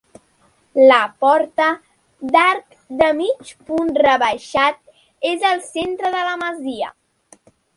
[0.91, 1.67] La porta,
[2.35, 4.81] d'arc de mig punt rebaixat,
[5.33, 6.91] és al centre de la masia.